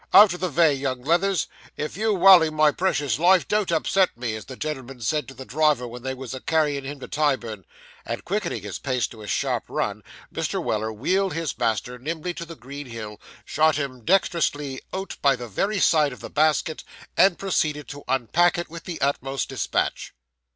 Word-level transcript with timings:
'Out 0.15 0.33
of 0.33 0.39
the 0.39 0.49
vay, 0.49 0.73
young 0.73 1.03
leathers. 1.03 1.45
If 1.77 1.95
you 1.95 2.11
walley 2.15 2.49
my 2.49 2.71
precious 2.71 3.19
life 3.19 3.47
don't 3.47 3.71
upset 3.71 4.09
me, 4.17 4.33
as 4.35 4.45
the 4.45 4.55
gen'l'm'n 4.55 4.99
said 5.03 5.27
to 5.27 5.35
the 5.35 5.45
driver 5.45 5.87
when 5.87 6.01
they 6.01 6.15
was 6.15 6.33
a 6.33 6.39
carryin' 6.39 6.83
him 6.83 6.99
to 7.01 7.07
Tyburn.' 7.07 7.65
And 8.03 8.25
quickening 8.25 8.63
his 8.63 8.79
pace 8.79 9.05
to 9.09 9.21
a 9.21 9.27
sharp 9.27 9.65
run, 9.67 10.01
Mr. 10.33 10.59
Weller 10.59 10.91
wheeled 10.91 11.35
his 11.35 11.55
master 11.55 11.99
nimbly 11.99 12.33
to 12.33 12.45
the 12.45 12.55
green 12.55 12.87
hill, 12.87 13.21
shot 13.45 13.75
him 13.75 14.03
dexterously 14.03 14.81
out 14.91 15.17
by 15.21 15.35
the 15.35 15.47
very 15.47 15.77
side 15.77 16.13
of 16.13 16.19
the 16.19 16.31
basket, 16.31 16.83
and 17.15 17.37
proceeded 17.37 17.87
to 17.89 18.03
unpack 18.07 18.57
it 18.57 18.71
with 18.71 18.85
the 18.85 18.99
utmost 19.01 19.49
despatch. 19.49 20.15